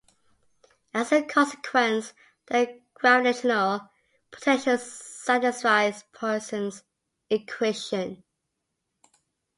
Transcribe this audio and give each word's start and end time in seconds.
As 0.95 1.11
a 1.11 1.21
consequence, 1.21 2.13
the 2.47 2.81
gravitational 2.95 3.87
potential 4.31 4.79
satisfies 4.79 6.05
Poisson's 6.11 6.83
equation. 7.29 8.23